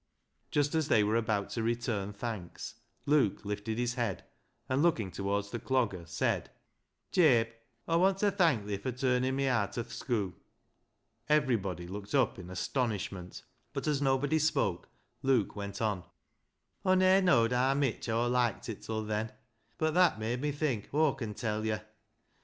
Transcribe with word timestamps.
Just 0.49 0.73
as 0.73 0.87
they 0.87 1.03
were 1.03 1.15
about 1.15 1.51
to 1.51 1.61
return 1.61 2.11
thanks, 2.11 2.73
Luke 3.05 3.45
lifted 3.45 3.77
his 3.77 3.93
head, 3.93 4.23
and 4.67 4.81
looking 4.81 5.11
towards 5.11 5.51
the 5.51 5.59
Clogger, 5.59 6.07
said— 6.07 6.49
"Jabe, 7.11 7.51
Awwant 7.87 8.17
ta 8.17 8.31
thank 8.31 8.65
thi 8.65 8.77
fur 8.77 8.93
turnin' 8.93 9.35
me 9.35 9.45
aat 9.47 9.77
o' 9.77 9.83
th' 9.83 9.91
schoo'." 9.91 10.33
Everybody 11.29 11.85
looked 11.85 12.15
up 12.15 12.39
in 12.39 12.49
astonishment, 12.49 13.43
but 13.73 13.85
as 13.85 14.01
nobody 14.01 14.39
spoke, 14.39 14.89
Luke 15.21 15.55
went 15.55 15.83
on 15.83 16.03
—"Aw 16.83 16.95
ne'er 16.95 17.21
know'd 17.21 17.51
haa 17.51 17.75
mitch 17.75 18.09
Aw 18.09 18.27
loiked 18.27 18.69
it 18.69 18.81
till 18.81 19.03
then, 19.05 19.31
bud 19.77 19.91
that 19.91 20.17
made 20.17 20.41
me 20.41 20.51
think, 20.51 20.89
Aw 20.93 21.13
con 21.13 21.35
tell 21.35 21.63
yo' 21.63 21.77